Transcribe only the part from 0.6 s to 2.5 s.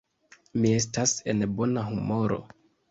Mi estas en bona humoro.